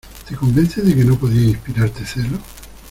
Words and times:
¿te 0.27 0.35
convences 0.35 0.83
de 0.83 0.95
que 0.95 1.05
no 1.05 1.15
podía 1.15 1.43
inspirarte 1.49 2.03
celos? 2.07 2.39